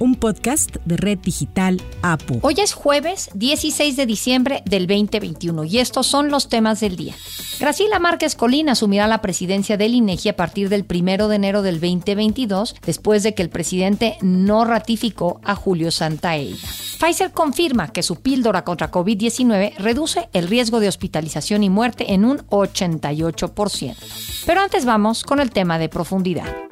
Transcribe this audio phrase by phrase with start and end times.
[0.00, 2.40] un podcast de Red Digital APU.
[2.42, 7.14] Hoy es jueves 16 de diciembre del 2021 y estos son los temas del día.
[7.60, 11.80] Graciela Márquez Colín asumirá la presidencia del INEGI a partir del 1 de enero del
[11.80, 16.56] 2022, después de que el presidente no ratificó a Julio Santaella.
[16.98, 22.24] Pfizer confirma que su píldora contra COVID-19 reduce el riesgo de hospitalización y muerte en
[22.24, 23.96] un 88%.
[24.46, 26.69] Pero antes vamos con el tema de profundidad.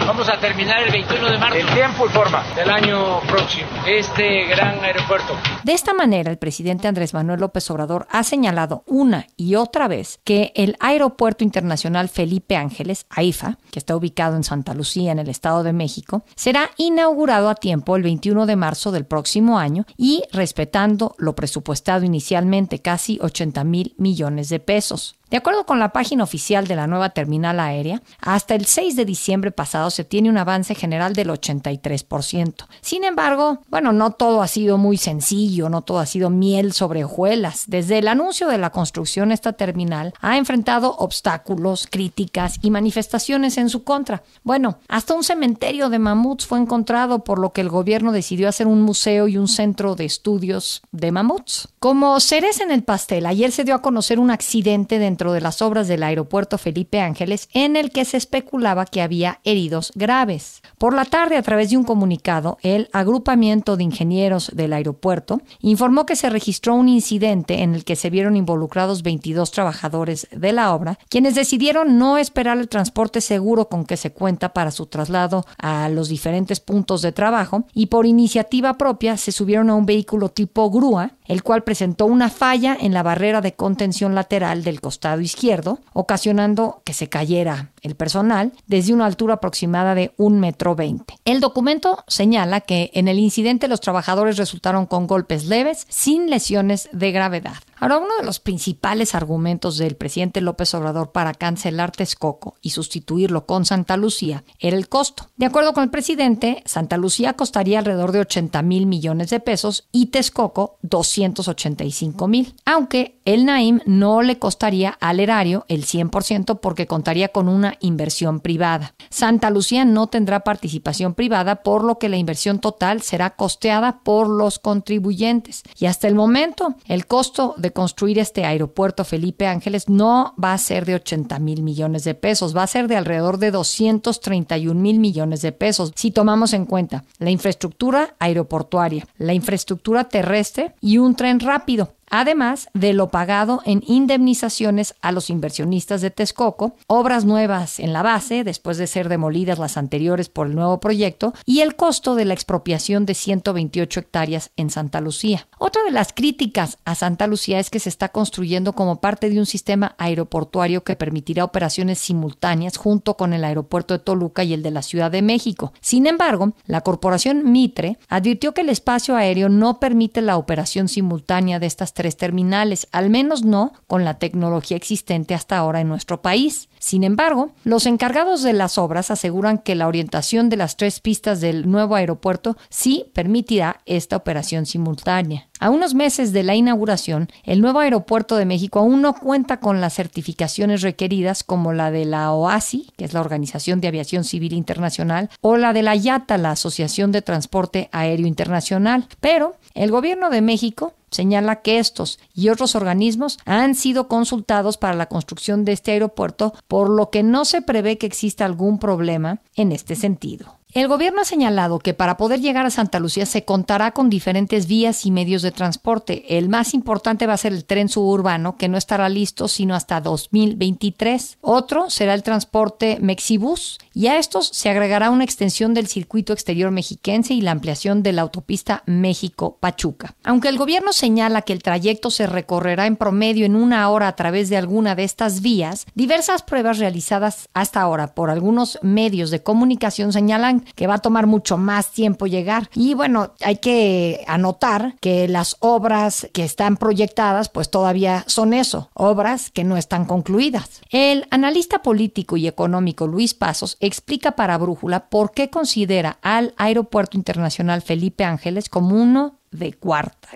[0.00, 1.56] Vamos a terminar el 21 de marzo.
[1.56, 2.44] En tiempo y forma.
[2.54, 3.68] Del año próximo.
[3.86, 5.34] Este gran aeropuerto.
[5.62, 10.20] De esta manera, el presidente Andrés Manuel López Obrador ha señalado una y otra vez
[10.24, 15.30] que el Aeropuerto Internacional Felipe Ángeles, AIFA, que está ubicado en Santa Lucía, en el
[15.30, 20.22] Estado de México, será inaugurado a tiempo el 21 de marzo del próximo año y
[20.32, 25.16] respetando lo presupuestado inicialmente, casi 80 mil millones de pesos.
[25.30, 29.04] De acuerdo con la página oficial de la nueva terminal aérea, hasta el 6 de
[29.04, 32.66] diciembre pasado se tiene un avance general del 83%.
[32.80, 37.04] Sin embargo, bueno, no todo ha sido muy sencillo, no todo ha sido miel sobre
[37.04, 37.64] hojuelas.
[37.66, 43.70] Desde el anuncio de la construcción esta terminal ha enfrentado obstáculos, críticas y manifestaciones en
[43.70, 44.22] su contra.
[44.42, 48.66] Bueno, hasta un cementerio de mamuts fue encontrado por lo que el gobierno decidió hacer
[48.66, 51.68] un museo y un centro de estudios de mamuts.
[51.78, 55.62] Como cereza en el pastel, ayer se dio a conocer un accidente dentro de las
[55.62, 60.60] obras del aeropuerto Felipe Ángeles en el que se especulaba que había heridos graves.
[60.76, 66.04] Por la tarde, a través de un comunicado, el agrupamiento de ingenieros del aeropuerto informó
[66.04, 70.74] que se registró un incidente en el que se vieron involucrados 22 trabajadores de la
[70.74, 75.46] obra, quienes decidieron no esperar el transporte seguro con que se cuenta para su traslado
[75.58, 80.30] a los diferentes puntos de trabajo y por iniciativa propia se subieron a un vehículo
[80.30, 85.03] tipo grúa, el cual presentó una falla en la barrera de contención lateral del costado
[85.20, 91.14] izquierdo, ocasionando que se cayera el personal desde una altura aproximada de un metro veinte.
[91.24, 96.88] El documento señala que en el incidente los trabajadores resultaron con golpes leves sin lesiones
[96.92, 97.56] de gravedad.
[97.84, 103.44] Ahora, uno de los principales argumentos del presidente López Obrador para cancelar Texcoco y sustituirlo
[103.44, 105.26] con Santa Lucía era el costo.
[105.36, 109.86] De acuerdo con el presidente, Santa Lucía costaría alrededor de 80 mil millones de pesos
[109.92, 116.86] y Texcoco 285 mil, aunque el Naim no le costaría al erario el 100% porque
[116.86, 118.94] contaría con una inversión privada.
[119.10, 124.26] Santa Lucía no tendrá participación privada, por lo que la inversión total será costeada por
[124.26, 125.64] los contribuyentes.
[125.78, 130.58] Y hasta el momento, el costo de construir este aeropuerto Felipe Ángeles no va a
[130.58, 134.98] ser de 80 mil millones de pesos, va a ser de alrededor de 231 mil
[134.98, 141.14] millones de pesos, si tomamos en cuenta la infraestructura aeroportuaria, la infraestructura terrestre y un
[141.14, 147.78] tren rápido además de lo pagado en indemnizaciones a los inversionistas de Texcoco, obras nuevas
[147.80, 151.76] en la base, después de ser demolidas las anteriores por el nuevo proyecto, y el
[151.76, 155.48] costo de la expropiación de 128 hectáreas en Santa Lucía.
[155.58, 159.38] Otra de las críticas a Santa Lucía es que se está construyendo como parte de
[159.38, 164.62] un sistema aeroportuario que permitirá operaciones simultáneas junto con el aeropuerto de Toluca y el
[164.62, 165.72] de la Ciudad de México.
[165.80, 171.58] Sin embargo, la corporación Mitre advirtió que el espacio aéreo no permite la operación simultánea
[171.58, 176.20] de estas tres terminales, al menos no con la tecnología existente hasta ahora en nuestro
[176.20, 176.68] país.
[176.84, 181.40] Sin embargo, los encargados de las obras aseguran que la orientación de las tres pistas
[181.40, 185.48] del nuevo aeropuerto sí permitirá esta operación simultánea.
[185.60, 189.80] A unos meses de la inauguración, el nuevo aeropuerto de México aún no cuenta con
[189.80, 194.52] las certificaciones requeridas como la de la OASI, que es la Organización de Aviación Civil
[194.52, 199.06] Internacional, o la de la IATA, la Asociación de Transporte Aéreo Internacional.
[199.20, 204.94] Pero el gobierno de México señala que estos y otros organismos han sido consultados para
[204.94, 209.40] la construcción de este aeropuerto, por lo que no se prevé que exista algún problema
[209.54, 210.58] en este sentido.
[210.74, 214.66] El gobierno ha señalado que para poder llegar a Santa Lucía se contará con diferentes
[214.66, 216.36] vías y medios de transporte.
[216.36, 220.00] El más importante va a ser el tren suburbano, que no estará listo sino hasta
[220.00, 221.38] 2023.
[221.42, 226.72] Otro será el transporte Mexibus, y a estos se agregará una extensión del circuito exterior
[226.72, 230.16] mexiquense y la ampliación de la autopista México-Pachuca.
[230.24, 234.16] Aunque el gobierno señala que el trayecto se recorrerá en promedio en una hora a
[234.16, 239.40] través de alguna de estas vías, diversas pruebas realizadas hasta ahora por algunos medios de
[239.40, 242.70] comunicación señalan que va a tomar mucho más tiempo llegar.
[242.74, 248.90] Y bueno, hay que anotar que las obras que están proyectadas pues todavía son eso,
[248.94, 250.80] obras que no están concluidas.
[250.90, 257.16] El analista político y económico Luis Pasos explica para Brújula por qué considera al Aeropuerto
[257.16, 259.38] Internacional Felipe Ángeles como uno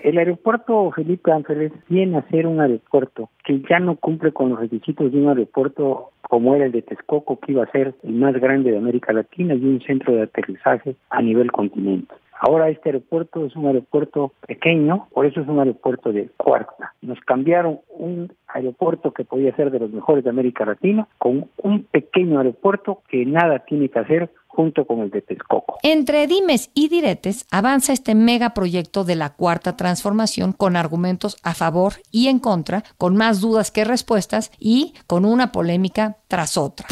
[0.01, 4.59] El aeropuerto Felipe Ángeles viene a ser un aeropuerto que ya no cumple con los
[4.59, 8.33] requisitos de un aeropuerto como era el de Texcoco, que iba a ser el más
[8.35, 12.13] grande de América Latina y un centro de aterrizaje a nivel continente.
[12.39, 16.93] Ahora este aeropuerto es un aeropuerto pequeño, por eso es un aeropuerto de cuarta.
[17.01, 21.83] Nos cambiaron un aeropuerto que podía ser de los mejores de América Latina con un
[21.83, 25.77] pequeño aeropuerto que nada tiene que hacer junto con el de Texcoco.
[25.83, 31.93] Entre dimes y diretes avanza este megaproyecto de la cuarta transformación con argumentos a favor
[32.11, 36.87] y en contra, con más dudas que respuestas y con una polémica tras otra.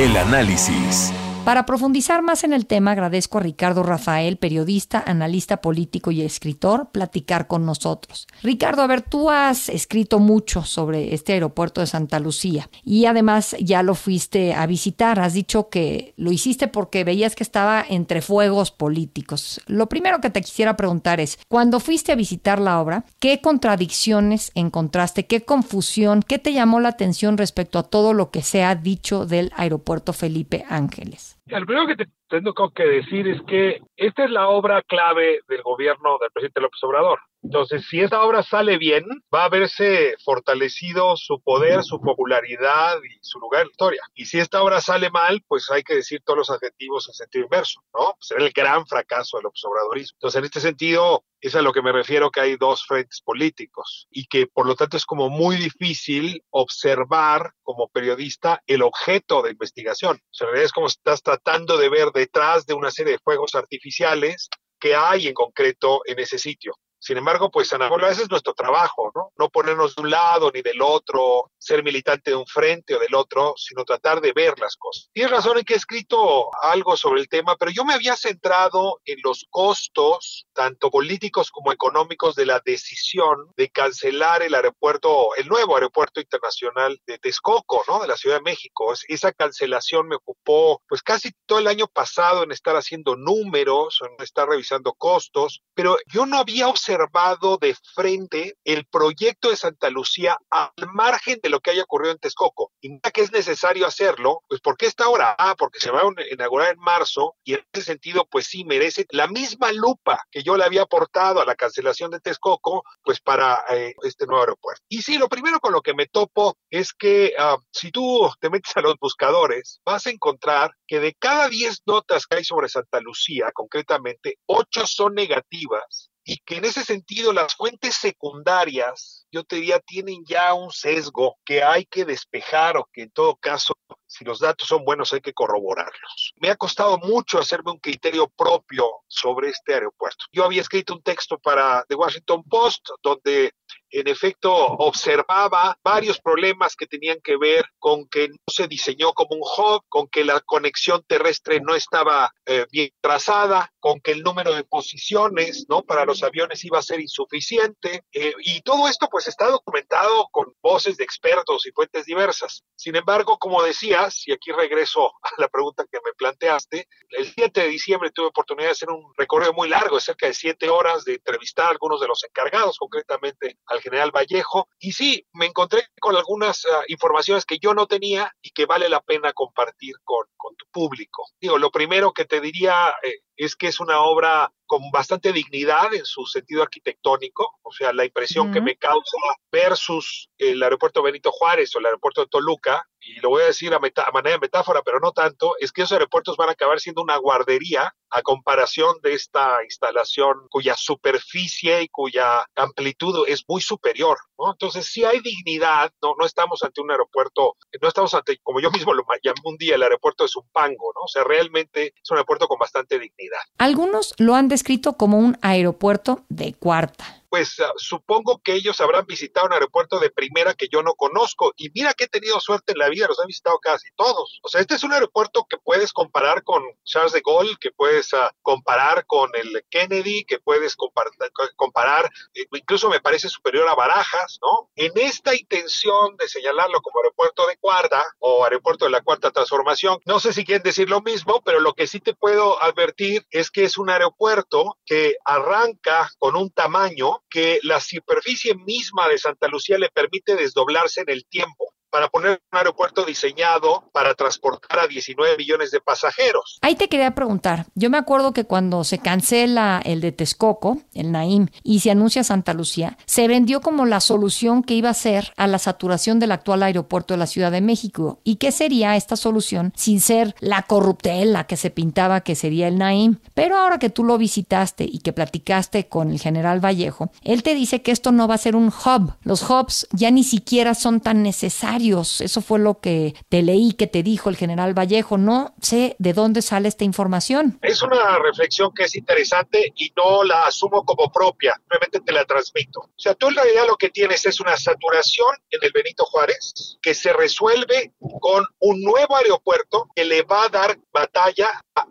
[0.00, 1.12] El análisis.
[1.44, 6.90] Para profundizar más en el tema, agradezco a Ricardo Rafael, periodista, analista político y escritor,
[6.92, 8.28] platicar con nosotros.
[8.44, 13.56] Ricardo, a ver, tú has escrito mucho sobre este aeropuerto de Santa Lucía y además
[13.58, 15.18] ya lo fuiste a visitar.
[15.18, 19.60] Has dicho que lo hiciste porque veías que estaba entre fuegos políticos.
[19.66, 24.52] Lo primero que te quisiera preguntar es, cuando fuiste a visitar la obra, ¿qué contradicciones
[24.54, 25.26] encontraste?
[25.26, 26.22] ¿Qué confusión?
[26.22, 30.12] ¿Qué te llamó la atención respecto a todo lo que se ha dicho del aeropuerto
[30.12, 31.32] Felipe Ángeles?
[31.46, 32.10] Lo primero que te
[32.40, 36.82] tengo que decir es que esta es la obra clave del gobierno del presidente López
[36.82, 37.18] Obrador.
[37.42, 43.18] Entonces, si esta obra sale bien, va a verse fortalecido su poder, su popularidad y
[43.20, 44.02] su lugar en la historia.
[44.14, 47.44] Y si esta obra sale mal, pues hay que decir todos los adjetivos en sentido
[47.44, 48.14] inverso, ¿no?
[48.20, 50.16] Será el gran fracaso del observadorismo.
[50.18, 54.06] Entonces, en este sentido, es a lo que me refiero que hay dos frentes políticos
[54.10, 59.50] y que por lo tanto es como muy difícil observar como periodista el objeto de
[59.50, 60.16] investigación.
[60.16, 63.18] O sea, en realidad es como estás tratando de ver detrás de una serie de
[63.18, 64.48] fuegos artificiales
[64.78, 66.74] que hay en concreto en ese sitio.
[66.98, 69.32] Sin embargo, pues Ana Paula, ese es nuestro trabajo, ¿no?
[69.36, 73.14] No ponernos de un lado ni del otro, ser militante de un frente o del
[73.14, 75.08] otro, sino tratar de ver las cosas.
[75.12, 79.00] Tienes razón en que he escrito algo sobre el tema, pero yo me había centrado
[79.04, 85.46] en los costos, tanto políticos como económicos, de la decisión de cancelar el aeropuerto, el
[85.48, 88.00] nuevo aeropuerto internacional de Texcoco, ¿no?
[88.00, 88.92] De la Ciudad de México.
[89.06, 94.22] Esa cancelación me ocupó, pues casi todo el año pasado en estar haciendo números, en
[94.22, 100.36] estar revisando costos, pero yo no había observado de frente el proyecto de Santa Lucía
[100.50, 102.72] al margen de lo que haya ocurrido en Texcoco.
[102.80, 105.36] Y que es necesario hacerlo, pues ¿por qué está ahora?
[105.38, 109.06] Ah, porque se va a inaugurar en marzo y en ese sentido, pues sí, merece
[109.10, 113.64] la misma lupa que yo le había aportado a la cancelación de Texcoco, pues para
[113.70, 114.82] eh, este nuevo aeropuerto.
[114.88, 118.50] Y sí, lo primero con lo que me topo es que ah, si tú te
[118.50, 122.68] metes a los buscadores, vas a encontrar que de cada 10 notas que hay sobre
[122.68, 129.44] Santa Lucía, concretamente, 8 son negativas y que en ese sentido las fuentes secundarias, yo
[129.44, 133.74] te diría, tienen ya un sesgo que hay que despejar o que en todo caso,
[134.06, 136.32] si los datos son buenos, hay que corroborarlos.
[136.36, 140.26] Me ha costado mucho hacerme un criterio propio sobre este aeropuerto.
[140.32, 143.52] Yo había escrito un texto para The Washington Post donde
[143.92, 149.36] en efecto observaba varios problemas que tenían que ver con que no se diseñó como
[149.36, 154.22] un hub, con que la conexión terrestre no estaba eh, bien trazada, con que el
[154.22, 155.82] número de posiciones ¿no?
[155.82, 158.04] para los aviones iba a ser insuficiente.
[158.12, 162.62] Eh, y todo esto pues está documentado con voces de expertos y fuentes diversas.
[162.74, 167.60] Sin embargo, como decías, y aquí regreso a la pregunta que me planteaste, el 7
[167.60, 171.04] de diciembre tuve oportunidad de hacer un recorrido muy largo, de cerca de siete horas,
[171.04, 174.68] de entrevistar a algunos de los encargados, concretamente al general Vallejo.
[174.78, 178.88] Y sí, me encontré con algunas ah, informaciones que yo no tenía y que vale
[178.88, 181.26] la pena compartir con, con tu público.
[181.40, 185.92] Digo, lo primero que te diría eh, es que es una obra con bastante dignidad
[185.92, 189.18] en su sentido arquitectónico, o sea, la impresión que me causa
[189.50, 193.74] versus el aeropuerto Benito Juárez o el aeropuerto de Toluca, y lo voy a decir
[193.74, 197.02] a, manera de metáfora, pero no tanto, es que esos aeropuertos van a acabar siendo
[197.02, 204.18] una guardería a comparación de esta instalación cuya superficie y cuya amplitud es muy superior.
[204.38, 208.70] Entonces, sí hay dignidad, no, no estamos ante un aeropuerto, no estamos ante, como yo
[208.70, 211.02] mismo lo llamé un día, el aeropuerto de Zumpango, ¿no?
[211.04, 213.40] O sea, realmente es un aeropuerto con bastante dignidad.
[213.58, 217.21] Algunos lo han descrito como un aeropuerto de cuarta.
[217.32, 221.54] Pues uh, supongo que ellos habrán visitado un aeropuerto de primera que yo no conozco.
[221.56, 224.38] Y mira que he tenido suerte en la vida, los he visitado casi todos.
[224.42, 228.12] O sea, este es un aeropuerto que puedes comparar con Charles de Gaulle, que puedes
[228.12, 231.10] uh, comparar con el Kennedy, que puedes comparar,
[231.56, 234.68] comparar, incluso me parece superior a Barajas, ¿no?
[234.76, 239.98] En esta intención de señalarlo como aeropuerto de cuarta o aeropuerto de la cuarta transformación,
[240.04, 243.50] no sé si quieren decir lo mismo, pero lo que sí te puedo advertir es
[243.50, 249.48] que es un aeropuerto que arranca con un tamaño que la superficie misma de Santa
[249.48, 254.86] Lucía le permite desdoblarse en el tiempo para poner un aeropuerto diseñado para transportar a
[254.86, 256.58] 19 millones de pasajeros.
[256.62, 261.12] Ahí te quería preguntar, yo me acuerdo que cuando se cancela el de Texcoco, el
[261.12, 265.34] Naim, y se anuncia Santa Lucía, se vendió como la solución que iba a ser
[265.36, 268.20] a la saturación del actual aeropuerto de la Ciudad de México.
[268.24, 272.78] ¿Y qué sería esta solución sin ser la corruptela que se pintaba que sería el
[272.78, 273.18] Naim?
[273.34, 277.54] Pero ahora que tú lo visitaste y que platicaste con el general Vallejo, él te
[277.54, 279.12] dice que esto no va a ser un hub.
[279.24, 283.86] Los hubs ya ni siquiera son tan necesarios eso fue lo que te leí que
[283.86, 285.18] te dijo el general Vallejo.
[285.18, 287.58] No sé de dónde sale esta información.
[287.62, 292.24] Es una reflexión que es interesante y no la asumo como propia, simplemente te la
[292.24, 292.80] transmito.
[292.80, 296.78] O sea, tú en realidad lo que tienes es una saturación en el Benito Juárez
[296.80, 301.48] que se resuelve con un nuevo aeropuerto que le va a dar batalla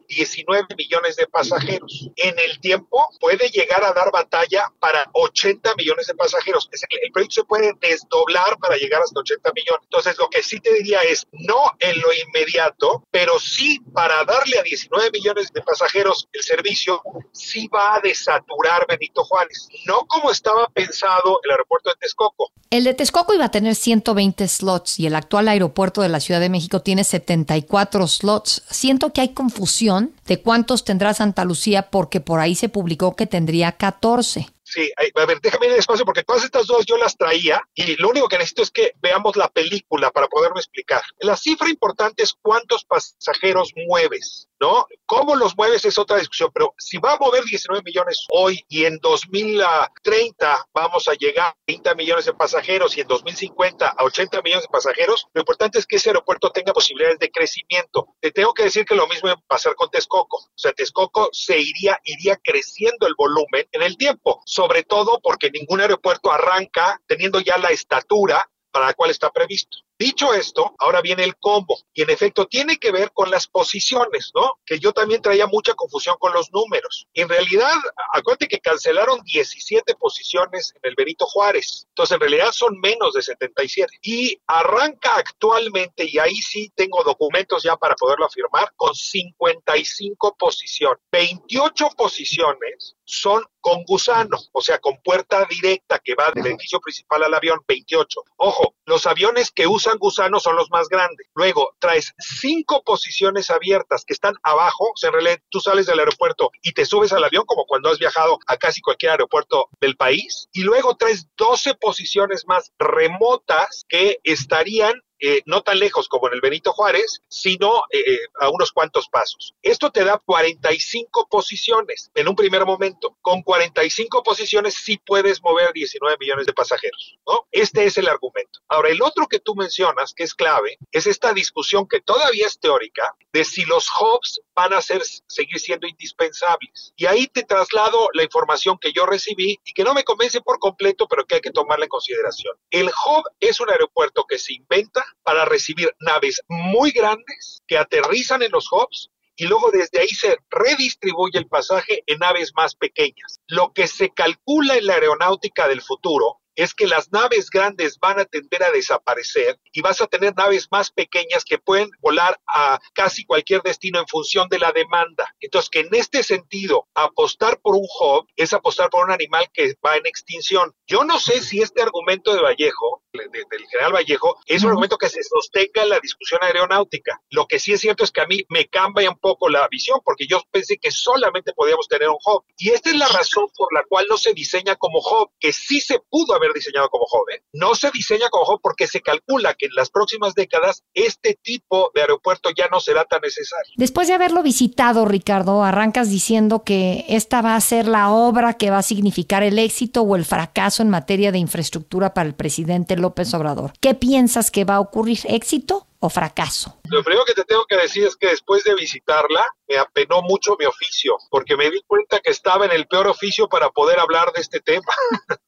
[0.07, 2.09] 19 millones de pasajeros.
[2.15, 6.69] En el tiempo puede llegar a dar batalla para 80 millones de pasajeros.
[6.89, 9.81] El proyecto se puede desdoblar para llegar hasta 80 millones.
[9.83, 14.59] Entonces, lo que sí te diría es, no en lo inmediato, pero sí para darle
[14.59, 19.67] a 19 millones de pasajeros el servicio, sí va a desaturar Benito Juárez.
[19.85, 22.51] No como estaba pensado el aeropuerto de Texcoco.
[22.69, 26.39] El de Texcoco iba a tener 120 slots y el actual aeropuerto de la Ciudad
[26.39, 28.63] de México tiene 74 slots.
[28.69, 33.25] Siento que hay confusión de cuántos tendrá Santa Lucía porque por ahí se publicó que
[33.25, 34.47] tendría 14.
[34.63, 38.09] Sí, a ver, déjame ir despacio porque todas estas dos yo las traía y lo
[38.09, 41.01] único que necesito es que veamos la película para poderme explicar.
[41.19, 44.47] La cifra importante es cuántos pasajeros mueves.
[44.61, 44.85] ¿No?
[45.07, 46.51] ¿Cómo los mueves es otra discusión?
[46.53, 51.57] Pero si va a mover 19 millones hoy y en 2030 vamos a llegar a
[51.65, 55.87] 30 millones de pasajeros y en 2050 a 80 millones de pasajeros, lo importante es
[55.87, 58.07] que ese aeropuerto tenga posibilidades de crecimiento.
[58.19, 60.37] Te tengo que decir que lo mismo va a pasar con Texcoco.
[60.37, 65.49] O sea, Texcoco se iría, iría creciendo el volumen en el tiempo, sobre todo porque
[65.49, 69.77] ningún aeropuerto arranca teniendo ya la estatura para la cual está previsto.
[70.01, 74.31] Dicho esto, ahora viene el combo y en efecto tiene que ver con las posiciones,
[74.33, 74.53] ¿no?
[74.65, 77.05] Que yo también traía mucha confusión con los números.
[77.13, 77.75] En realidad,
[78.11, 81.85] acuérdate que cancelaron 17 posiciones en el Benito Juárez.
[81.89, 83.99] Entonces, en realidad son menos de 77.
[84.01, 90.97] Y arranca actualmente, y ahí sí tengo documentos ya para poderlo afirmar, con 55 posiciones.
[91.11, 97.23] 28 posiciones son con gusano, o sea, con puerta directa que va del edificio principal
[97.23, 98.21] al avión, 28.
[98.37, 101.27] Ojo, los aviones que usan gusanos son los más grandes.
[101.35, 105.99] Luego, traes cinco posiciones abiertas que están abajo, o sea, en realidad tú sales del
[105.99, 109.95] aeropuerto y te subes al avión como cuando has viajado a casi cualquier aeropuerto del
[109.95, 110.47] país.
[110.53, 116.33] Y luego traes 12 posiciones más remotas que estarían eh, no tan lejos como en
[116.33, 119.53] el Benito Juárez, sino eh, eh, a unos cuantos pasos.
[119.61, 123.15] Esto te da 45 posiciones en un primer momento.
[123.21, 127.47] Con 45 posiciones sí puedes mover 19 millones de pasajeros, ¿no?
[127.51, 128.59] Este es el argumento.
[128.67, 132.59] Ahora, el otro que tú mencionas, que es clave, es esta discusión que todavía es
[132.59, 136.93] teórica de si los hubs van a ser, seguir siendo indispensables.
[136.95, 140.59] Y ahí te traslado la información que yo recibí y que no me convence por
[140.59, 142.55] completo, pero que hay que tomarla en consideración.
[142.69, 148.41] El hub es un aeropuerto que se inventa para recibir naves muy grandes que aterrizan
[148.41, 153.39] en los hubs y luego desde ahí se redistribuye el pasaje en naves más pequeñas.
[153.47, 158.19] Lo que se calcula en la aeronáutica del futuro es que las naves grandes van
[158.19, 162.79] a tender a desaparecer y vas a tener naves más pequeñas que pueden volar a
[162.93, 165.33] casi cualquier destino en función de la demanda.
[165.39, 169.75] Entonces, que en este sentido, apostar por un hub es apostar por un animal que
[169.85, 170.73] va en extinción.
[170.87, 175.09] Yo no sé si este argumento de Vallejo, del general Vallejo, es un argumento que
[175.09, 177.21] se sostenga en la discusión aeronáutica.
[177.29, 179.99] Lo que sí es cierto es que a mí me cambia un poco la visión,
[180.03, 182.43] porque yo pensé que solamente podíamos tener un hub.
[182.57, 185.81] Y esta es la razón por la cual no se diseña como hub, que sí
[185.81, 187.41] se pudo haber diseñado como joven.
[187.53, 191.91] No se diseña como joven porque se calcula que en las próximas décadas este tipo
[191.93, 193.71] de aeropuerto ya no será tan necesario.
[193.77, 198.71] Después de haberlo visitado, Ricardo, arrancas diciendo que esta va a ser la obra que
[198.71, 202.97] va a significar el éxito o el fracaso en materia de infraestructura para el presidente
[202.97, 203.73] López Obrador.
[203.79, 205.19] ¿Qué piensas que va a ocurrir?
[205.25, 206.79] ¿Éxito o fracaso?
[206.89, 210.57] Lo primero que te tengo que decir es que después de visitarla, me apenó mucho
[210.59, 214.33] mi oficio, porque me di cuenta que estaba en el peor oficio para poder hablar
[214.33, 214.85] de este tema.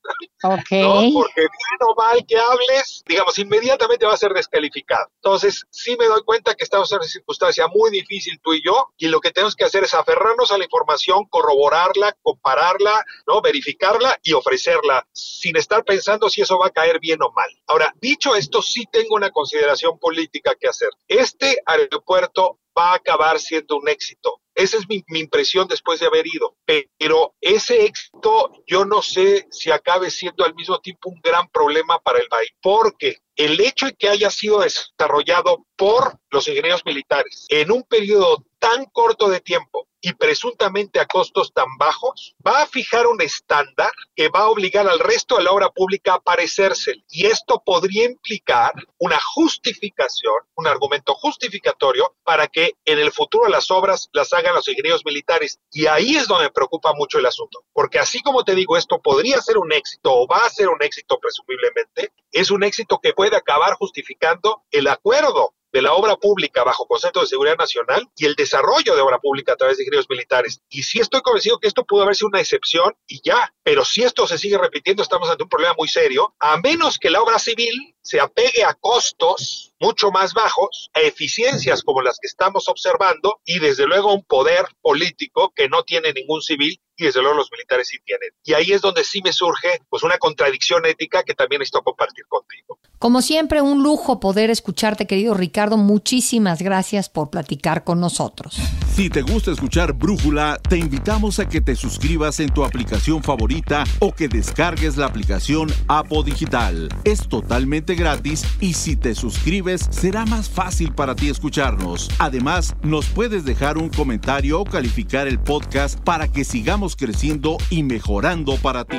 [0.45, 0.71] Ok.
[0.71, 0.93] ¿no?
[1.13, 5.07] Porque bien o mal que hables, digamos, inmediatamente va a ser descalificado.
[5.15, 8.89] Entonces, sí me doy cuenta que estamos en una circunstancia muy difícil tú y yo,
[8.97, 13.41] y lo que tenemos que hacer es aferrarnos a la información, corroborarla, compararla, ¿no?
[13.41, 17.49] Verificarla y ofrecerla, sin estar pensando si eso va a caer bien o mal.
[17.67, 20.89] Ahora, dicho esto, sí tengo una consideración política que hacer.
[21.07, 24.39] Este aeropuerto va a acabar siendo un éxito.
[24.55, 26.55] Esa es mi, impresión después de haber ido.
[26.65, 31.99] Pero ese éxito yo no sé si acabe siendo al mismo tiempo un gran problema
[31.99, 37.45] para el país, porque el hecho de que haya sido desarrollado por los ingenieros militares
[37.49, 42.65] en un periodo tan corto de tiempo y presuntamente a costos tan bajos, va a
[42.65, 47.03] fijar un estándar que va a obligar al resto de la obra pública a parecerse.
[47.09, 53.69] Y esto podría implicar una justificación, un argumento justificatorio para que en el futuro las
[53.69, 55.59] obras las hagan los ingenieros militares.
[55.69, 57.65] Y ahí es donde me preocupa mucho el asunto.
[57.73, 60.81] Porque así como te digo, esto podría ser un éxito o va a ser un
[60.81, 66.63] éxito presumiblemente, es un éxito que puede acabar justificando el acuerdo de la obra pública
[66.63, 70.09] bajo concepto de seguridad nacional y el desarrollo de obra pública a través de ingenieros
[70.09, 70.61] militares.
[70.69, 74.03] Y sí estoy convencido que esto pudo haber sido una excepción y ya, pero si
[74.03, 77.39] esto se sigue repitiendo estamos ante un problema muy serio, a menos que la obra
[77.39, 83.39] civil se apegue a costos mucho más bajos, a eficiencias como las que estamos observando
[83.45, 87.51] y desde luego un poder político que no tiene ningún civil y desde luego los
[87.51, 88.29] militares sí tienen.
[88.43, 92.25] Y ahí es donde sí me surge pues una contradicción ética que también necesito compartir
[92.27, 92.79] contigo.
[92.99, 95.75] Como siempre, un lujo poder escucharte, querido Ricardo.
[95.75, 98.55] Muchísimas gracias por platicar con nosotros.
[98.95, 103.83] Si te gusta escuchar Brújula, te invitamos a que te suscribas en tu aplicación favorita
[103.99, 106.89] o que descargues la aplicación Apo Digital.
[107.03, 112.09] Es totalmente gratis y si te suscribes será más fácil para ti escucharnos.
[112.19, 117.83] Además, nos puedes dejar un comentario o calificar el podcast para que sigamos creciendo y
[117.83, 118.97] mejorando para ti.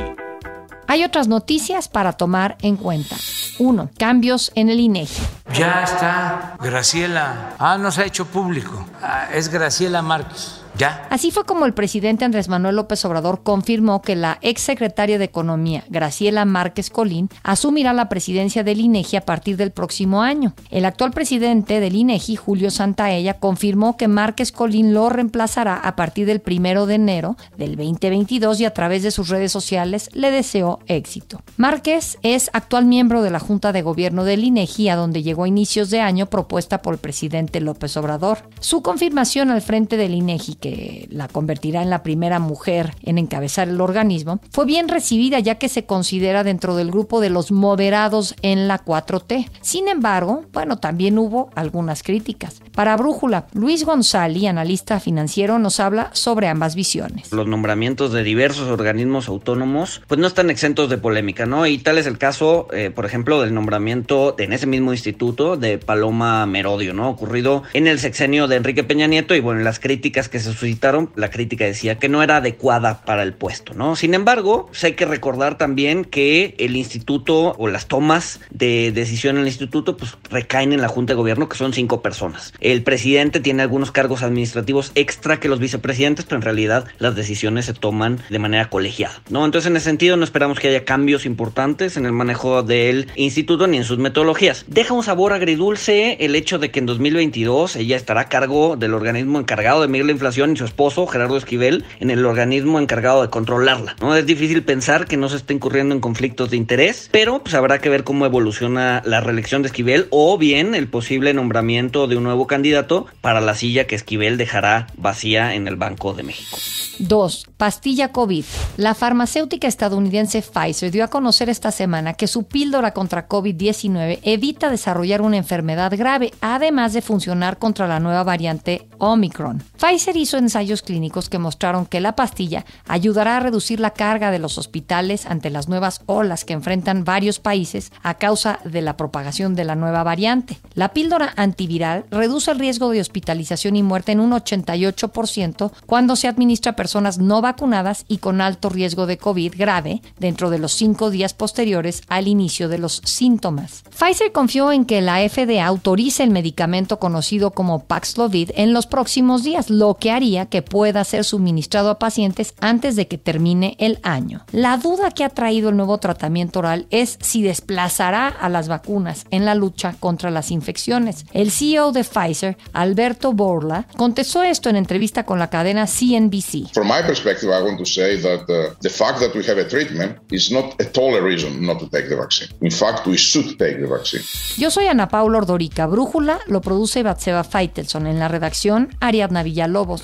[0.86, 3.16] Hay otras noticias para tomar en cuenta.
[3.58, 3.90] 1.
[3.98, 5.22] Cambios en el INEGI.
[5.54, 7.54] Ya está Graciela.
[7.58, 8.86] Ah, no se ha hecho público.
[9.02, 10.63] Ah, es Graciela Márquez.
[11.11, 15.85] Así fue como el presidente Andrés Manuel López Obrador confirmó que la exsecretaria de Economía,
[15.88, 20.54] Graciela Márquez Colín, asumirá la presidencia del INEGI a partir del próximo año.
[20.71, 26.26] El actual presidente del INEGI, Julio Santaella, confirmó que Márquez Colín lo reemplazará a partir
[26.26, 30.81] del primero de enero del 2022 y a través de sus redes sociales le deseó
[30.87, 31.40] éxito.
[31.57, 35.49] Márquez es actual miembro de la Junta de Gobierno del INEGI, a donde llegó a
[35.49, 38.38] inicios de año propuesta por el presidente López Obrador.
[38.59, 43.68] Su confirmación al frente del INEGI que la convertirá en la primera mujer en encabezar
[43.68, 48.35] el organismo, fue bien recibida ya que se considera dentro del grupo de los moderados
[48.40, 49.50] en la 4T.
[49.61, 52.62] Sin embargo, bueno, también hubo algunas críticas.
[52.74, 57.31] Para Brújula, Luis González, analista financiero, nos habla sobre ambas visiones.
[57.31, 61.66] Los nombramientos de diversos organismos autónomos pues no están exentos de polémica, ¿no?
[61.66, 65.77] Y tal es el caso, eh, por ejemplo, del nombramiento en ese mismo instituto de
[65.77, 67.11] Paloma Merodio, ¿no?
[67.11, 71.11] Ocurrido en el sexenio de Enrique Peña Nieto y bueno, las críticas que se suscitaron,
[71.17, 73.97] la crítica decía que no era adecuada para el puesto, ¿no?
[73.97, 79.37] Sin embargo, pues hay que recordar también que el instituto o las tomas de decisión
[79.37, 82.53] en el instituto pues recaen en la Junta de Gobierno, que son cinco personas.
[82.61, 87.67] El presidente tiene algunos cargos administrativos extra que los vicepresidentes, pero en realidad las decisiones
[87.67, 89.45] se toman de manera colegiada, ¿no?
[89.45, 93.67] Entonces, en ese sentido, no esperamos que haya cambios importantes en el manejo del instituto
[93.67, 94.64] ni en sus metodologías.
[94.69, 98.95] Deja un sabor agridulce el hecho de que en 2022 ella estará a cargo del
[98.95, 103.22] organismo encargado de medir la inflación y su esposo, Gerardo Esquivel, en el organismo encargado
[103.22, 103.96] de controlarla.
[104.00, 104.14] ¿no?
[104.14, 107.80] Es difícil pensar que no se esté incurriendo en conflictos de interés, pero pues habrá
[107.80, 112.24] que ver cómo evoluciona la reelección de Esquivel o bien el posible nombramiento de un
[112.24, 116.57] nuevo candidato para la silla que Esquivel dejará vacía en el Banco de México.
[116.98, 117.46] 2.
[117.57, 118.44] Pastilla COVID.
[118.76, 124.70] La farmacéutica estadounidense Pfizer dio a conocer esta semana que su píldora contra COVID-19 evita
[124.70, 129.62] desarrollar una enfermedad grave, además de funcionar contra la nueva variante Omicron.
[129.78, 134.38] Pfizer hizo ensayos clínicos que mostraron que la pastilla ayudará a reducir la carga de
[134.38, 139.55] los hospitales ante las nuevas olas que enfrentan varios países a causa de la propagación
[139.55, 140.59] de la nueva variante.
[140.75, 146.29] La píldora antiviral reduce el riesgo de hospitalización y muerte en un 88% cuando se
[146.29, 150.73] administra a personas no vacunadas y con alto riesgo de COVID grave dentro de los
[150.73, 153.85] cinco días posteriores al inicio de los síntomas.
[153.90, 159.44] Pfizer confió en que la FDA autorice el medicamento conocido como Paxlovid en los próximos
[159.44, 163.98] días, lo que haría que pueda ser suministrado a pacientes antes de que termine el
[164.02, 164.46] año.
[164.52, 169.26] La duda que ha traído el nuevo tratamiento oral es si desplazará a las vacunas
[169.30, 171.26] en la lucha contra las infecciones.
[171.34, 176.72] El CEO de Pfizer, Alberto Borla, contestó esto en entrevista con la cadena CNBC.
[176.72, 179.68] From my perspective, I want to say that uh, the fact that we have a
[179.68, 182.48] treatment is not at all a reason not to take the vaccine.
[182.62, 184.22] In fact, we should take the vaccine.
[184.56, 185.87] Yo soy Ana Paula Ordorica.
[185.87, 188.06] Brújula lo produce Batseba Feitelson.
[188.06, 190.04] En la redacción, Ariadna Villalobos.